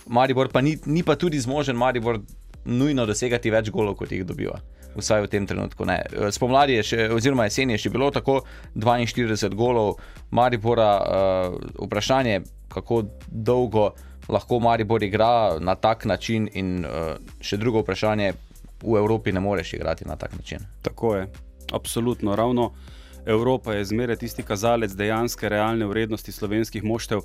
Maribor, 0.07 0.48
pa 0.51 0.62
ni, 0.62 0.77
ni 0.86 1.03
pa 1.03 1.15
tudi 1.15 1.39
zmožen 1.39 1.75
Maribor 1.75 2.21
nujno 2.65 3.05
dosegati 3.05 3.51
več 3.51 3.69
golov, 3.69 3.98
kot 4.00 4.12
jih 4.12 4.24
dobiva. 4.25 4.62
Vsaj 4.95 5.25
v 5.25 5.31
tem 5.31 5.45
trenutku 5.48 5.86
ne. 5.86 6.00
Spomladi 6.31 6.79
je 6.79 6.86
še, 6.91 7.09
oziroma 7.13 7.45
jesen 7.50 7.75
je 7.75 7.81
še 7.83 7.91
bilo 7.93 8.09
tako 8.15 8.39
42 8.75 9.51
golov 9.59 10.00
Maribora, 10.31 10.93
uh, 11.03 11.59
vprašanje, 11.83 12.39
kako 12.71 13.03
dolgo 13.27 13.89
lahko 14.29 14.62
Maribor 14.63 15.03
igra 15.03 15.59
na 15.59 15.75
tak 15.75 16.07
način, 16.07 16.48
in 16.53 16.88
uh, 16.88 17.17
še 17.43 17.59
drugo 17.59 17.83
vprašanje, 17.83 18.31
v 18.79 18.98
Evropi 19.03 19.36
ne 19.36 19.43
moreš 19.43 19.75
igrati 19.75 20.07
na 20.07 20.15
tak 20.15 20.31
način. 20.39 20.63
Tako 20.81 21.15
je, 21.17 21.27
absolutno. 21.71 22.35
Ravno 22.35 22.71
Evropa 23.25 23.73
je 23.73 23.85
zmeraj 23.85 24.15
tisti 24.15 24.43
kazalec 24.43 24.93
dejanske, 24.95 25.49
realne 25.49 25.85
vrednosti 25.85 26.31
slovenskih 26.31 26.83
moštev. 26.83 27.21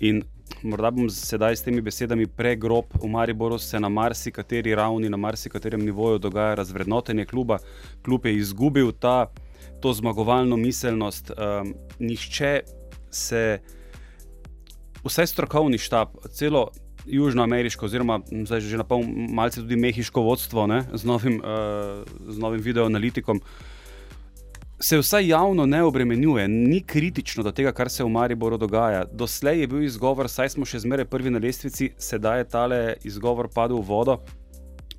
In 0.00 0.22
morda 0.62 0.90
bom 0.90 1.10
sedaj 1.10 1.56
s 1.56 1.62
temi 1.62 1.82
besedami 1.84 2.26
pregrob, 2.26 2.90
v 3.02 3.08
Mariboru 3.08 3.58
se 3.58 3.80
na 3.80 3.88
marsikateri 3.88 4.74
ravni, 4.74 5.08
na 5.08 5.16
marsikaterem 5.16 5.84
nivoju 5.84 6.18
dogaja 6.18 6.54
razvrednotenje 6.54 7.24
kluba. 7.24 7.58
Klub 8.02 8.26
je 8.26 8.36
izgubil 8.36 8.92
ta, 8.92 9.26
to 9.80 9.92
zmagovalno 9.92 10.56
miselnost. 10.56 11.30
Um, 11.30 11.74
nihče 11.98 12.60
se, 13.10 13.58
vsaj 15.04 15.26
strokovni 15.26 15.78
štab, 15.78 16.16
celo 16.32 16.70
južnoameriško, 17.06 17.86
oziroma 17.86 18.20
zdaj 18.48 18.60
že 18.60 18.80
na 18.80 18.84
pol 18.84 19.04
malce 19.06 19.60
tudi 19.60 19.76
mehiško 19.76 20.22
vodstvo 20.24 20.66
ne, 20.66 20.82
z, 20.92 21.04
novim, 21.04 21.38
uh, 21.44 22.02
z 22.28 22.38
novim 22.38 22.60
videoanalitikom. 22.64 23.40
Se 24.84 24.98
vsaj 24.98 25.28
javno 25.28 25.66
ne 25.66 25.82
obremenjuje, 25.82 26.48
ni 26.48 26.82
kritično 26.82 27.42
do 27.42 27.52
tega, 27.52 27.70
kar 27.72 27.88
se 27.90 28.04
v 28.04 28.08
Mariboru 28.12 28.58
dogaja. 28.60 29.04
Doslej 29.12 29.60
je 29.60 29.66
bil 29.66 29.82
izgovor, 29.82 30.28
saj 30.28 30.50
smo 30.52 30.66
še 30.68 30.82
zmeraj 30.82 31.06
prvi 31.08 31.30
na 31.32 31.40
lestvici, 31.40 31.86
sedaj 31.96 32.42
je 32.42 32.48
tale 32.52 32.80
izgovor 33.08 33.48
padel 33.54 33.80
v 33.80 33.88
vodo. 33.88 34.18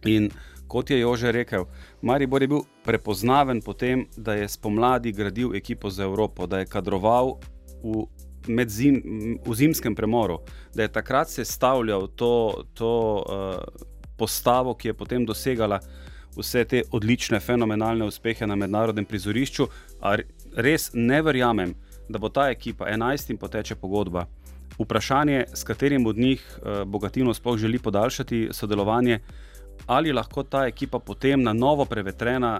In 0.09 0.31
kot 0.65 0.89
je 0.89 0.97
Jože 1.03 1.29
rekel, 1.31 1.67
Maribor 2.01 2.41
je 2.41 2.47
bil 2.55 2.63
prepoznaven 2.81 3.61
po 3.61 3.75
tem, 3.77 4.07
da 4.17 4.33
je 4.33 4.47
spomladi 4.49 5.13
gradil 5.13 5.53
ekipo 5.53 5.93
za 5.93 6.09
Evropo, 6.09 6.49
da 6.49 6.63
je 6.63 6.71
kadroval 6.71 7.35
v 7.85 8.65
zim, 8.65 8.97
v 9.45 9.53
zimskem 9.53 9.93
premoru, 9.93 10.39
da 10.73 10.89
je 10.89 10.95
takrat 10.97 11.29
sestavljal 11.29 12.09
to, 12.17 12.65
to 12.73 12.95
uh, 13.21 13.85
postavo, 14.17 14.73
ki 14.73 14.95
je 14.95 14.97
potem 14.97 15.29
dosegala 15.29 15.77
vse 16.37 16.65
te 16.65 16.83
odlične, 16.91 17.39
fenomenalne 17.39 18.05
uspehe 18.05 18.47
na 18.47 18.55
mednarodnem 18.55 19.05
prizorišču. 19.05 19.67
Res 20.55 20.91
ne 20.93 21.21
verjamem, 21.21 21.75
da 22.09 22.19
bo 22.19 22.29
ta 22.29 22.49
ekipa 22.53 22.89
11 22.91 23.31
in 23.31 23.37
poteče 23.37 23.75
pogodba. 23.75 24.25
Vprašanje, 24.79 25.45
s 25.53 25.63
katerim 25.63 26.05
od 26.05 26.17
njih 26.17 26.43
uh, 26.57 26.83
Bogatino 26.83 27.33
sploh 27.33 27.57
želi 27.57 27.79
podaljšati 27.79 28.49
sodelovanje, 28.51 29.19
ali 29.85 30.13
lahko 30.13 30.43
ta 30.43 30.65
ekipa 30.67 30.99
potem 30.99 31.43
na 31.43 31.53
novo 31.53 31.85
prevetrena, 31.85 32.59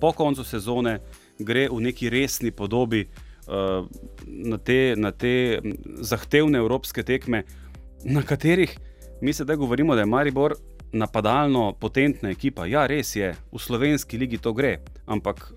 po 0.00 0.12
koncu 0.12 0.44
sezone, 0.44 1.00
gre 1.38 1.68
v 1.68 1.80
neki 1.80 2.10
resni 2.10 2.50
podobi 2.50 3.06
Eh, 3.50 3.84
na 4.26 4.58
te, 4.58 4.94
na 4.96 5.10
te 5.10 5.58
zahtevne 6.06 6.60
evropske 6.62 7.02
tekme, 7.02 7.42
na 8.04 8.22
katerih 8.22 8.76
mi 9.20 9.32
sedaj 9.32 9.56
govorimo, 9.56 9.94
da 9.94 10.04
je 10.04 10.06
Maribor 10.06 10.54
napadalno 10.92 11.72
potentna 11.72 12.30
ekipa. 12.30 12.66
Ja, 12.66 12.86
res 12.86 13.14
je, 13.16 13.34
v 13.52 13.58
slovenski 13.58 14.18
ligi 14.18 14.38
to 14.38 14.52
gre, 14.52 14.78
ampak 15.06 15.52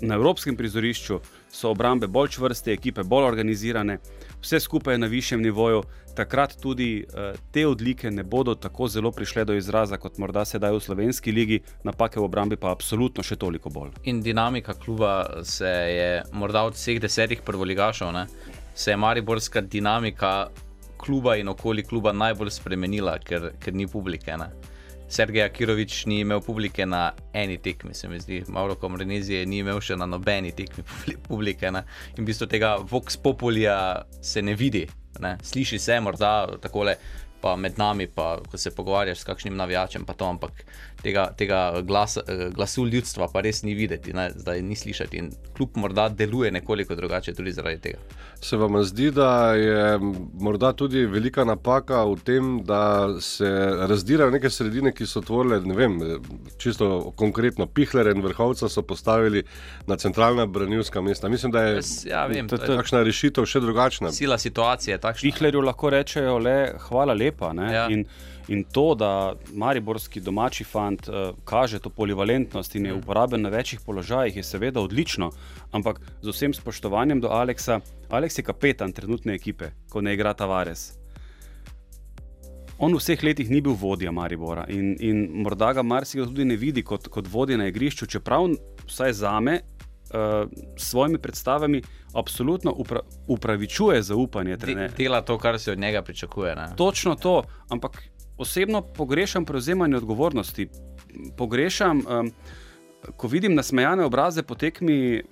na 0.00 0.14
evropskem 0.14 0.56
prizorišču 0.56 1.20
so 1.52 1.70
obrambe 1.70 2.06
bolj 2.06 2.34
čvrste, 2.36 2.72
ekipe 2.72 3.02
bolj 3.02 3.28
organizirane, 3.28 3.98
vse 4.42 4.60
skupaj 4.60 4.94
je 4.94 4.98
na 4.98 5.06
višjem 5.06 5.42
nivoju, 5.42 5.82
takrat 6.14 6.56
tudi 6.62 7.04
uh, 7.06 7.38
te 7.52 7.66
odlike 7.66 8.10
ne 8.10 8.22
bodo 8.22 8.54
tako 8.54 8.88
zelo 8.88 9.12
prišle 9.12 9.44
do 9.44 9.54
izraza, 9.54 9.96
kot 9.98 10.18
morda 10.18 10.44
sedaj 10.44 10.74
v 10.74 10.80
slovenski 10.80 11.32
ligi, 11.32 11.60
napake 11.84 12.20
v 12.20 12.26
obrambi 12.26 12.56
pa 12.56 12.74
absolutno 12.74 13.22
še 13.22 13.36
toliko 13.36 13.70
bolj. 13.70 13.94
In 14.04 14.22
dinamika 14.22 14.74
kluba 14.74 15.42
se 15.42 15.70
je 15.70 16.22
morda 16.32 16.64
od 16.66 16.74
vseh 16.74 17.00
desetih 17.00 17.42
prvoligašov, 17.46 18.12
ne, 18.12 18.26
se 18.74 18.90
je 18.90 18.96
mariborska 18.96 19.60
dinamika 19.60 20.50
kluba 21.04 21.36
in 21.36 21.48
okoli 21.48 21.82
kluba 21.82 22.12
najbolj 22.12 22.50
spremenila, 22.50 23.18
ker, 23.18 23.52
ker 23.60 23.74
ni 23.74 23.86
publike. 23.86 24.36
Ne. 24.40 24.50
Sergej 25.08 25.44
Akirovič 25.44 26.06
ni 26.06 26.20
imel 26.20 26.40
publike 26.40 26.86
na 26.86 27.12
eni 27.32 27.58
tekmi, 27.58 27.94
se 27.94 28.08
mi 28.08 28.20
zdi, 28.20 28.42
Mauro 28.48 28.74
Komrenizije 28.80 29.46
ni 29.46 29.60
imel 29.62 29.80
še 29.84 29.96
na 29.96 30.06
nobeni 30.06 30.52
tekmi 30.56 30.84
publike. 31.28 31.70
Ne? 31.70 31.84
In 32.16 32.24
v 32.24 32.30
bistvu 32.30 32.48
tega 32.50 32.76
Vox 32.90 33.18
Populija 33.20 33.76
se 34.22 34.42
ne 34.42 34.56
vidi, 34.56 34.86
ne? 35.20 35.36
sliši 35.42 35.78
se 35.78 36.00
morda 36.00 36.34
takole 36.62 36.96
pa 37.44 37.56
med 37.60 37.76
nami, 37.76 38.06
pa 38.08 38.38
ko 38.50 38.58
se 38.58 38.72
pogovarjaš 38.72 39.20
s 39.20 39.28
kakšnim 39.28 39.56
navijačem, 39.56 40.06
pa 40.08 40.14
to, 40.16 40.24
ampak 40.24 40.64
tega, 41.04 41.26
tega 41.36 41.60
glas, 41.82 42.18
glasu 42.54 42.86
ljudstva 42.88 43.28
pa 43.32 43.42
res 43.44 43.62
ni 43.62 43.74
videti, 43.76 44.14
ne, 44.16 44.30
zdaj 44.34 44.62
ni 44.62 44.76
slišati. 44.76 45.20
In 45.20 45.30
kljub 45.56 45.76
morda 45.80 46.08
deluje 46.08 46.50
nekoliko 46.54 46.96
drugače 46.98 47.34
tudi 47.34 47.52
zaradi 47.52 47.80
tega. 47.88 47.98
Se 48.44 48.56
vam 48.60 48.76
zdi, 48.84 49.10
da 49.14 49.54
je 49.54 49.98
morda 50.40 50.72
tudi 50.72 51.06
velika 51.08 51.44
napaka 51.44 52.02
v 52.04 52.16
tem, 52.24 52.50
da 52.64 53.14
se 53.20 53.50
razdirajo 53.88 54.32
neke 54.34 54.50
sredine, 54.50 54.92
ki 54.92 55.06
so 55.08 55.22
tvorile, 55.24 55.60
ne 55.64 55.76
vem, 55.78 56.00
čisto 56.60 57.12
konkretno, 57.16 57.66
Pihler 57.66 58.10
in 58.12 58.22
Vrhovca 58.24 58.68
so 58.68 58.82
postavili 58.82 59.44
na 59.86 59.96
centralna 59.96 60.46
branilska 60.46 61.00
mesta. 61.00 61.28
Mislim, 61.28 61.52
da 61.52 61.62
je 61.62 61.80
ja, 62.08 62.26
vem, 62.30 62.48
takšna 62.48 63.04
rešitev 63.06 63.46
še 63.48 63.60
drugačna. 63.64 64.12
Sila 64.12 64.38
situacije 64.38 64.94
je 64.94 65.00
takšna. 65.00 65.30
Pihlerju 65.30 65.64
lahko 65.64 65.90
rečejo 65.94 66.38
le 66.38 66.56
hvala 66.88 67.14
lepa 67.14 67.34
lepa. 67.34 67.72
Ja. 67.72 67.88
In, 67.90 68.06
in 68.48 68.64
to, 68.64 68.94
da 68.94 69.34
mariborski 69.52 70.20
domači 70.20 70.64
fant 70.64 71.08
uh, 71.08 71.14
kaže 71.44 71.78
to 71.78 71.90
polivalentnost 71.90 72.74
in 72.74 72.86
je 72.86 72.92
mm. 72.92 72.98
uporaben 72.98 73.42
na 73.42 73.48
večjih 73.48 73.80
položajih, 73.86 74.36
je 74.36 74.42
seveda 74.42 74.80
odlično. 74.80 75.30
Ampak 75.72 76.00
z 76.22 76.28
vsem 76.28 76.54
spoštovanjem 76.54 77.20
do 77.20 77.28
Aleksa, 77.28 77.80
Aleks 78.08 78.38
je 78.38 78.44
kapetan 78.44 78.92
trenutne 78.92 79.34
ekipe, 79.34 79.70
ko 79.90 80.00
ne 80.00 80.14
igra 80.14 80.34
Tavares. 80.34 80.92
On 82.78 82.92
v 82.92 82.98
vseh 82.98 83.22
letih 83.22 83.50
ni 83.50 83.60
bil 83.62 83.76
vodja 83.78 84.10
Maribora 84.12 84.66
in, 84.68 84.96
in 85.00 85.28
morda 85.42 85.72
ga 85.72 85.82
marsikdo 85.82 86.26
tudi 86.26 86.44
ne 86.44 86.56
vidi 86.56 86.82
kot, 86.82 87.06
kot 87.08 87.28
vodja 87.30 87.56
na 87.56 87.68
igrišču, 87.70 88.06
čeprav 88.10 88.48
vsaj 88.88 89.12
za 89.12 89.38
me 89.40 89.60
uh, 89.60 90.50
s 90.76 90.90
svojimi 90.90 91.18
predstavami 91.18 91.82
absolutno 92.14 92.72
upra 92.72 93.00
upravičuje 93.26 94.02
zaupanje. 94.02 94.56
De, 94.56 94.88
dela 94.96 95.22
to, 95.22 95.38
kar 95.38 95.58
se 95.58 95.72
od 95.72 95.78
njega 95.78 96.02
pričakuje. 96.02 96.54
Ne? 96.56 96.66
Točno 96.76 97.14
to, 97.14 97.42
ampak 97.68 98.02
osebno 98.38 98.82
pogrešam 98.82 99.44
prevzemanje 99.44 99.96
odgovornosti. 99.96 100.68
Pogrešam, 101.36 101.98
um, 101.98 102.30
ko 103.16 103.28
vidim 103.28 103.54
nasmejane 103.54 104.04
obraze 104.04 104.42
po 104.42 104.54
tekmi, 104.54 105.22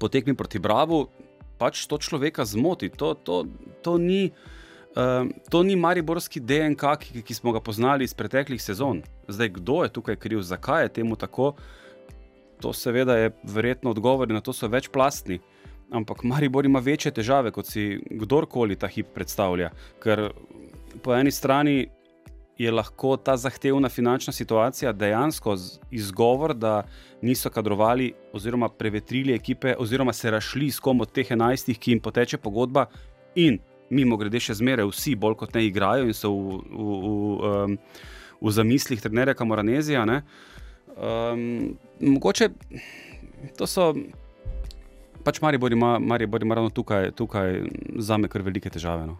po 0.00 0.08
tekmi 0.08 0.34
proti 0.34 0.58
Bravo, 0.58 1.08
pač 1.58 1.86
to 1.86 1.98
človeka 1.98 2.44
zmoti. 2.44 2.88
To, 2.88 3.14
to, 3.14 3.44
to 3.82 3.98
ni. 3.98 4.30
Uh, 4.94 5.26
to 5.50 5.62
ni 5.66 5.74
mariborski 5.76 6.38
DNK, 6.40 6.82
ki, 7.00 7.22
ki 7.26 7.34
smo 7.34 7.50
ga 7.52 7.58
poznali 7.60 8.06
iz 8.06 8.14
preteklih 8.14 8.62
sezon. 8.62 9.02
Zdaj, 9.26 9.48
kdo 9.56 9.82
je 9.82 9.90
tukaj 9.90 10.16
kriv, 10.16 10.42
zakaj 10.46 10.84
je 10.84 10.92
temu 11.00 11.16
tako? 11.16 11.56
To 12.62 12.72
seveda 12.72 13.16
je 13.18 13.32
verjetno 13.42 13.90
odgovor 13.90 14.30
na 14.30 14.40
to, 14.40 14.52
so 14.52 14.70
večplastni. 14.70 15.40
Ampak 15.90 16.22
Maribor 16.22 16.66
ima 16.66 16.78
večje 16.78 17.10
težave, 17.10 17.50
kot 17.50 17.66
si 17.66 17.98
kdorkoli 18.10 18.76
ta 18.78 18.86
hip 18.86 19.10
predstavlja. 19.14 19.72
Ker 20.02 20.28
po 21.02 21.14
eni 21.14 21.34
strani 21.34 21.88
je 22.58 22.70
lahko 22.70 23.16
ta 23.16 23.36
zahtevna 23.36 23.88
finančna 23.88 24.32
situacija 24.32 24.92
dejansko 24.92 25.56
izgovor, 25.90 26.54
da 26.54 26.82
niso 27.22 27.50
kadrovali 27.50 28.12
oziroma 28.32 28.68
prevetrili 28.68 29.34
ekipe, 29.34 29.74
oziroma 29.78 30.12
se 30.12 30.30
rašli 30.30 30.70
s 30.70 30.80
kom 30.80 31.00
od 31.00 31.12
teh 31.12 31.30
enajstih, 31.30 31.78
ki 31.78 31.90
jim 31.90 32.00
poteče 32.00 32.38
pogodba, 32.38 32.86
in 33.34 33.58
mimo 33.90 34.16
grede 34.16 34.40
še 34.40 34.54
zmeraj 34.58 34.86
vsi 34.90 35.14
bolj 35.18 35.38
kot 35.42 35.54
ne 35.54 35.64
igrajo 35.66 36.06
in 36.08 36.16
so 36.16 36.30
v, 36.32 36.58
v, 36.70 36.98
v, 37.04 37.14
v, 37.40 37.78
v 38.40 38.52
zamislih 38.54 39.02
trenerja 39.02 39.34
Kamoranezija. 39.34 40.04
Um, 40.94 41.74
mogoče 42.00 42.50
to 43.58 43.66
so. 43.66 43.92
Pač 45.24 45.40
Maribor 45.40 45.72
ima, 45.72 45.96
Maribor 45.98 46.42
ima 46.44 46.58
ravno 46.58 46.70
tukaj, 46.70 47.14
tukaj 47.16 47.62
za 47.96 48.18
me 48.20 48.28
kar 48.28 48.42
velike 48.44 48.70
težave. 48.70 49.06
No. 49.08 49.16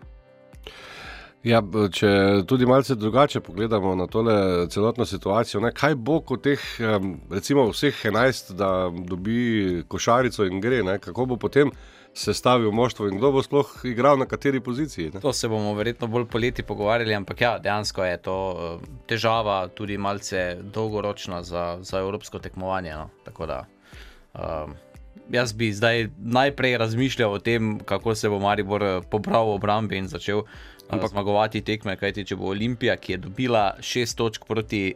Ja, 1.44 1.60
če 1.92 2.08
tudi 2.48 2.64
malo 2.64 2.96
drugače 2.96 3.40
pogledamo 3.44 3.94
na 3.94 4.06
tole 4.08 4.34
celotno 4.72 5.04
situacijo, 5.04 5.60
ne, 5.60 5.74
kaj 5.76 5.94
bo, 5.94 6.22
ko 6.24 6.38
teh, 6.40 6.62
recimo, 7.30 7.66
vseh 7.68 7.98
11, 8.08 8.54
da 8.56 8.68
dobi 8.88 9.82
košarico 9.88 10.46
in 10.48 10.62
gre, 10.64 10.80
ne, 10.82 10.96
kako 10.98 11.26
bo 11.34 11.36
potem 11.36 11.72
sestavil 12.14 12.72
moštvo 12.72 13.10
in 13.10 13.18
kdo 13.18 13.32
bo 13.34 13.42
sploh 13.42 13.74
igral 13.90 14.16
na 14.18 14.24
kateri 14.30 14.60
poziciji. 14.60 15.10
Ne? 15.14 15.20
To 15.20 15.32
se 15.32 15.48
bomo 15.48 15.74
verjetno 15.74 16.06
bolj 16.08 16.24
poleti 16.32 16.62
pogovarjali, 16.62 17.14
ampak 17.14 17.40
ja, 17.40 17.52
dejansko 17.58 18.04
je 18.06 18.16
to 18.22 18.38
težava, 19.10 19.66
tudi 19.68 19.98
malce 19.98 20.56
dolgoročna 20.62 21.42
za, 21.42 21.66
za 21.82 22.00
evropsko 22.00 22.38
tekmovanje. 22.38 22.94
No? 22.94 23.10
Da, 23.46 23.64
um, 24.32 24.76
jaz 25.30 25.52
bi 25.52 25.72
zdaj 25.72 26.08
najprej 26.18 26.78
razmišljal 26.78 27.32
o 27.32 27.38
tem, 27.38 27.78
kako 27.84 28.14
se 28.14 28.28
bo 28.28 28.38
Maribor 28.38 28.82
eh, 28.82 29.00
pobral 29.10 29.46
v 29.46 29.54
obrambi 29.54 29.98
in 29.98 30.08
začel 30.08 30.42
ampak, 30.90 31.10
zmagovati 31.10 31.62
tekme. 31.64 31.96
Kajti, 31.96 32.26
če 32.28 32.36
bo 32.36 32.52
Olimpija, 32.52 32.96
ki 32.96 33.16
je 33.16 33.22
dobila 33.26 33.64
šest 33.80 34.18
točk 34.18 34.46
proti 34.48 34.94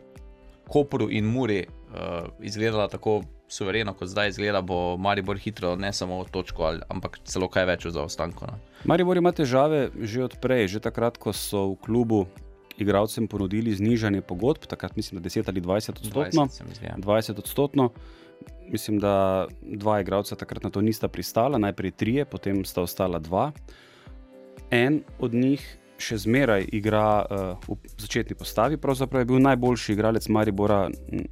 Kopru 0.69 1.09
in 1.11 1.25
Muri, 1.25 1.63
uh, 1.65 2.29
izgledala 2.45 2.89
tako 2.93 3.23
suvereno, 3.49 3.95
kot 3.97 4.09
zdaj 4.09 4.29
izgleda, 4.35 4.61
bo 4.61 4.97
Maribor 5.01 5.39
hitro, 5.41 5.73
ne 5.77 5.93
samo 5.93 6.21
točko, 6.31 6.75
ampak 6.93 7.19
celo 7.25 7.49
kaj 7.49 7.65
več 7.71 7.87
v 7.89 7.95
zaostanku. 7.97 8.45
No. 8.45 8.59
Maribor 8.85 9.17
ima 9.17 9.33
težave 9.33 9.89
že 9.97 10.27
odprej, 10.29 10.69
že 10.77 10.85
takrat, 10.85 11.17
ko 11.17 11.33
so 11.33 11.73
v 11.73 11.81
klubu 11.89 12.21
igralcem 12.79 13.27
ponudili 13.27 13.75
znižanje 13.75 14.23
pogodb, 14.23 14.69
takrat 14.71 14.97
mislim, 14.97 15.19
da 15.19 15.29
10 15.29 15.49
ali 15.49 15.61
20 15.61 15.91
odstotno. 15.91 16.47
20 16.47 16.49
se 16.49 16.65
mi 16.65 16.75
zdi, 16.75 16.87
ja. 16.87 16.97
20 16.97 17.39
odstotno. 17.39 17.91
Mislim, 18.69 19.01
da 19.01 19.47
dva 19.63 20.01
igralca 20.01 20.37
takrat 20.37 20.63
na 20.63 20.71
to 20.71 20.81
nista 20.85 21.09
pristala, 21.09 21.59
najprej 21.59 21.91
trije, 21.91 22.25
potem 22.25 22.65
sta 22.65 22.85
ostala 22.85 23.19
dva. 23.19 23.51
En 24.71 25.03
od 25.19 25.35
njih 25.35 25.65
še 25.99 26.19
zmeraj 26.23 26.69
igra 26.73 27.27
uh, 27.27 27.69
v 27.69 27.99
začetni 27.99 28.37
postavi, 28.39 28.77
pravzaprav 28.77 29.25
je 29.25 29.29
bil 29.33 29.43
najboljši 29.43 29.93
igralec 29.93 30.29
Maribora 30.29 30.87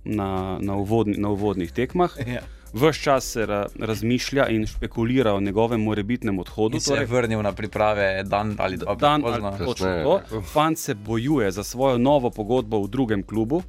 na, 0.04 0.30
na, 0.60 0.74
uvodni, 0.74 1.14
na 1.22 1.30
uvodnih 1.30 1.72
tekmah. 1.72 2.16
Ja. 2.26 2.42
Ves 2.76 2.98
čas 3.00 3.28
se 3.32 3.46
ra, 3.46 3.60
razmišlja 3.78 4.48
in 4.52 4.66
špekulira 4.66 5.34
o 5.34 5.40
njegovem 5.40 5.80
morebitnem 5.80 6.38
odhodu. 6.38 6.76
In 6.76 6.82
se 6.82 6.98
je 6.98 7.06
vrnil 7.06 7.42
na 7.42 7.52
priprave 7.52 8.24
dan 8.26 8.56
ali 8.58 8.76
dva 8.76 8.94
dan 8.94 9.22
pozno. 9.22 9.46
ali 9.48 9.58
točno 9.58 9.86
Kasneje. 9.86 10.04
to. 10.04 10.42
Fant 10.52 10.78
se 10.78 10.94
bojuje 10.94 11.50
za 11.50 11.64
svojo 11.64 11.98
novo 11.98 12.30
pogodbo 12.30 12.82
v 12.82 12.88
drugem 12.88 13.22
klubu. 13.22 13.62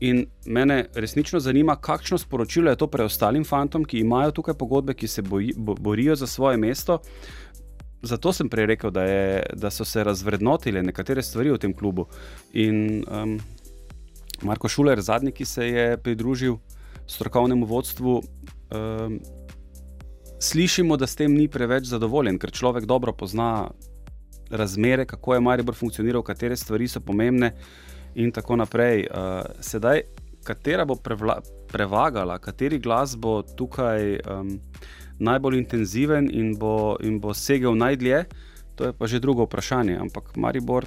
In 0.00 0.26
mene 0.46 0.84
resnično 0.94 1.40
zanima, 1.40 1.76
kakšno 1.76 2.18
sporočilo 2.18 2.70
je 2.70 2.76
to 2.76 2.86
preostalim 2.86 3.44
fantom, 3.44 3.84
ki 3.84 3.98
imajo 3.98 4.30
tukaj 4.30 4.54
pogodbe, 4.54 4.94
ki 4.94 5.08
se 5.08 5.22
boji, 5.22 5.52
bo, 5.56 5.74
borijo 5.74 6.16
za 6.16 6.26
svoje 6.26 6.56
mesto. 6.56 6.98
Zato 8.02 8.32
sem 8.32 8.48
prej 8.50 8.66
rekel, 8.66 8.90
da, 8.90 9.04
je, 9.06 9.42
da 9.54 9.70
so 9.70 9.84
se 9.84 10.04
razvrednotile 10.04 10.82
nekatere 10.82 11.22
stvari 11.22 11.52
v 11.54 11.58
tem 11.62 11.74
klubu. 11.74 12.08
In 12.52 13.04
um, 13.06 13.36
Marko 14.42 14.68
Šuler, 14.68 15.00
zadnji, 15.00 15.32
ki 15.32 15.44
se 15.46 15.68
je 15.68 15.86
pridružil 16.02 16.56
strokovnemu 17.06 17.66
vodstvu, 17.66 18.16
um, 18.74 19.20
slišimo, 20.42 20.96
da 20.96 21.06
s 21.06 21.14
tem 21.16 21.34
ni 21.34 21.46
preveč 21.48 21.86
zadovoljen, 21.86 22.38
ker 22.42 22.50
človek 22.50 22.90
dobro 22.90 23.14
pozna 23.14 23.70
razmere, 24.50 25.06
kako 25.06 25.34
je 25.34 25.40
Maribor 25.40 25.74
funkcioniral, 25.74 26.22
katere 26.26 26.56
stvari 26.56 26.88
so 26.88 27.00
pomembne 27.00 27.52
in 28.14 28.32
tako 28.34 28.58
naprej. 28.58 29.06
Uh, 29.06 29.46
sedaj, 29.62 30.02
katera 30.44 30.84
bo 30.84 30.98
prevla, 30.98 31.38
prevagala, 31.70 32.38
kateri 32.42 32.82
glas 32.82 33.14
bo 33.16 33.40
tukaj 33.42 34.18
um, 34.26 34.56
najbolj 35.18 35.58
intenziven 35.58 36.30
in 36.32 36.54
bo, 36.58 36.96
in 37.00 37.20
bo 37.20 37.34
segel 37.34 37.76
najdlje, 37.76 38.24
to 38.74 38.84
je 38.84 38.92
pa 38.92 39.06
že 39.06 39.20
drugo 39.20 39.44
vprašanje. 39.44 39.98
Ampak 40.00 40.36
Maribor 40.36 40.86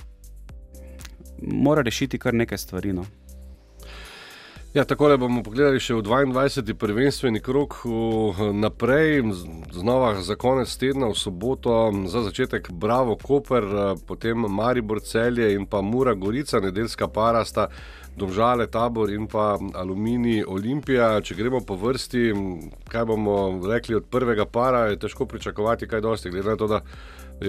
mora 1.41 1.81
rešiti 1.81 2.19
kar 2.19 2.33
nekaj 2.33 2.57
stvari. 2.57 2.93
No. 2.93 3.05
Ja, 4.75 4.83
tako 4.83 5.07
bomo 5.15 5.39
pogledali 5.39 5.79
še 5.79 5.95
v 5.95 6.01
22. 6.03 6.73
prvenstveni 6.75 7.39
krok 7.39 7.77
naprej, 8.59 9.21
znova 9.71 10.09
za 10.19 10.35
konec 10.35 10.73
tedna 10.75 11.07
v 11.07 11.15
soboto, 11.15 11.93
za 12.11 12.25
začetek 12.25 12.67
Bravo 12.75 13.15
Koper, 13.15 13.63
potem 14.03 14.35
Maribor 14.35 14.99
Celje 14.99 15.53
in 15.55 15.63
pa 15.63 15.79
Mura 15.79 16.11
Gorica, 16.19 16.59
nedeljska 16.59 17.07
para 17.07 17.45
sta 17.47 17.69
Domžale 18.19 18.67
Tabor 18.67 19.15
in 19.15 19.31
pa 19.31 19.55
Aluminij 19.55 20.43
Olimpija. 20.43 21.21
Če 21.23 21.39
gremo 21.39 21.63
po 21.63 21.79
vrsti, 21.79 22.27
kaj 22.91 23.07
bomo 23.07 23.63
rekli 23.63 23.95
od 23.95 24.11
prvega 24.11 24.43
para, 24.43 24.89
je 24.91 24.99
težko 25.07 25.23
pričakovati 25.23 25.87
kaj 25.87 26.03
dosti, 26.03 26.35
glede 26.35 26.51
na 26.51 26.59
to, 26.59 26.67
da 26.67 26.83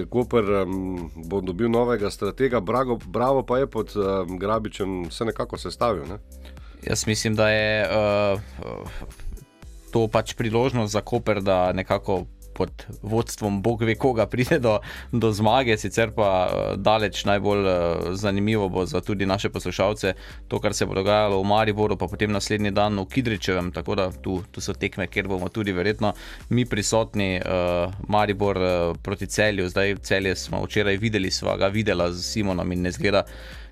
Koper 0.07 0.63
um, 0.63 1.09
bo 1.27 1.43
dobil 1.43 1.67
novega 1.67 2.07
stratega, 2.07 2.63
Brago, 2.63 2.95
Bravo 3.05 3.43
pa 3.43 3.59
je 3.59 3.67
pod 3.67 3.91
um, 3.99 4.39
Grabičem 4.39 5.11
se 5.11 5.27
nekako 5.27 5.59
sestavil. 5.59 6.07
Ne? 6.07 6.23
Jaz 6.83 7.07
mislim, 7.07 7.35
da 7.35 7.49
je 7.49 7.89
uh, 7.89 8.39
to 9.91 10.07
pač 10.07 10.33
priložnost 10.33 10.93
za 10.93 11.01
Koper, 11.01 11.41
da 11.41 11.73
nekako 11.73 12.25
pod 12.57 12.85
vodstvom 13.01 13.61
Bog 13.61 13.83
ve 13.83 13.95
koga 13.95 14.25
pride 14.25 14.59
do, 14.59 14.79
do 15.11 15.31
zmage, 15.31 15.77
sicer 15.77 16.11
pa 16.15 16.29
uh, 16.47 16.79
daleč 16.81 17.21
najbolj 17.25 17.67
uh, 17.67 17.75
zanimivo 18.17 18.69
bo 18.69 18.85
za 18.85 19.01
tudi 19.01 19.25
naše 19.25 19.49
poslušalce 19.49 20.13
to, 20.47 20.59
kar 20.59 20.73
se 20.73 20.85
bo 20.85 20.97
dogajalo 20.97 21.41
v 21.41 21.45
Mariboru, 21.45 21.97
pa 21.97 22.07
potem 22.07 22.31
naslednji 22.31 22.71
dan 22.71 22.97
v 22.99 23.05
Kidričevem, 23.13 23.71
tako 23.71 23.95
da 23.95 24.09
tu, 24.11 24.41
tu 24.51 24.61
so 24.61 24.73
tekme, 24.73 25.07
kjer 25.07 25.27
bomo 25.27 25.49
tudi 25.49 25.71
verjetno 25.71 26.13
mi 26.49 26.65
prisotni, 26.65 27.37
uh, 27.37 27.93
Maribor 28.07 28.57
uh, 28.57 28.97
proti 29.03 29.27
celju, 29.27 29.69
zdaj 29.69 29.95
celje 30.01 30.35
smo 30.35 30.63
včeraj 30.65 30.97
videli, 30.97 31.31
sva 31.31 31.57
ga 31.57 31.67
videla 31.67 32.11
z 32.11 32.25
Simonom 32.25 32.71
in 32.71 32.81
ne 32.81 32.91
zgleda 32.91 33.25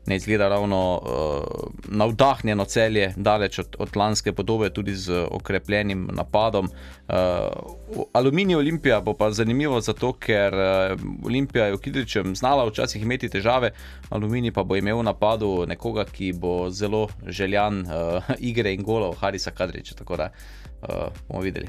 ne 0.08 0.16
izgleda 0.16 0.50
ravno 0.50 1.02
uh, 1.04 1.72
navdahnjeno 1.88 2.66
celje, 2.66 3.14
daleč 3.16 3.60
od, 3.60 3.76
od 3.80 3.96
lanske 3.98 4.34
podobe, 4.34 4.70
tudi 4.70 4.96
z 4.96 5.28
okrepljenim 5.32 6.10
napadom. 6.14 6.66
Uh, 6.66 7.16
Aluminij 8.14 8.56
Olimpija 8.56 9.02
bo 9.02 9.14
pa 9.14 9.32
zanimivo 9.32 9.82
zato, 9.82 10.14
ker 10.14 10.54
uh, 10.54 11.00
Olimpija 11.26 11.66
je 11.66 11.76
v 11.76 11.82
Kidričem 11.82 12.36
znala 12.36 12.66
včasih 12.66 13.02
imeti 13.02 13.30
težave, 13.30 13.72
Aluminij 14.10 14.52
pa 14.52 14.64
bo 14.64 14.76
imel 14.76 15.00
v 15.00 15.04
napadu 15.04 15.66
nekoga, 15.68 16.06
ki 16.06 16.34
bo 16.34 16.70
zelo 16.70 17.08
željan 17.28 17.82
uh, 17.82 18.36
igre 18.40 18.74
in 18.74 18.84
golov, 18.84 19.16
Harisa 19.22 19.52
Kadriča. 19.52 19.96
Tako 19.96 20.18
da 20.18 20.30
uh, 20.82 20.90
bomo 21.28 21.42
videli. 21.42 21.68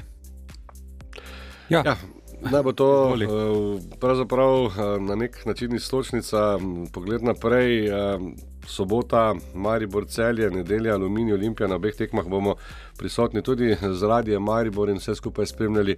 Ja, 1.69 1.81
Ja, 1.85 1.95
naj 2.41 2.63
bo 2.63 2.71
to 2.71 2.89
uh, 3.09 3.81
pravzaprav 3.99 4.63
uh, 4.63 4.73
na 4.99 5.15
nek 5.15 5.45
način 5.45 5.75
iztočnica, 5.75 6.57
m, 6.61 6.87
pogled 6.93 7.23
naprej. 7.23 7.89
Uh, 7.89 8.21
sobota, 8.67 9.35
Maribor 9.53 10.05
celje, 10.07 10.49
nedelja, 10.51 10.93
Aluminij, 10.93 11.33
Olimpija, 11.33 11.67
na 11.67 11.75
obeh 11.75 11.95
tekmah 11.95 12.25
bomo 12.27 12.55
prisotni 12.97 13.41
tudi 13.41 13.77
z 13.81 14.03
radijem 14.03 14.43
Maribor 14.43 14.89
in 14.89 14.99
vse 14.99 15.15
skupaj 15.15 15.45
spremljali 15.45 15.95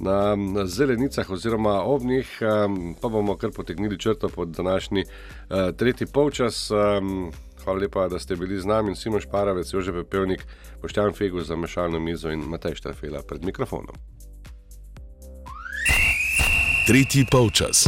na 0.00 0.36
zelenicah 0.66 1.30
oziroma 1.30 1.80
ob 1.82 2.02
njih, 2.02 2.38
pa 3.00 3.08
bomo 3.08 3.36
kar 3.36 3.50
potegnili 3.56 3.98
črto 3.98 4.28
pod 4.28 4.48
današnji 4.48 5.04
tretji 5.76 6.06
polčas. 6.06 6.70
Hvala 7.64 7.78
lepa, 7.78 8.08
da 8.08 8.18
ste 8.18 8.36
bili 8.36 8.60
z 8.60 8.66
nami, 8.66 8.96
Simon 8.96 9.20
Šparavec, 9.20 9.72
Jože 9.72 9.92
Pepevnik, 9.92 10.46
Poštjan 10.82 11.12
Fegus 11.12 11.46
za 11.46 11.56
mešalno 11.56 12.00
mizo 12.00 12.30
in 12.30 12.40
Matej 12.40 12.74
Štrafela 12.74 13.22
pred 13.28 13.44
mikrofonom. 13.44 14.11
Tretji 16.86 17.24
polčas. 17.24 17.86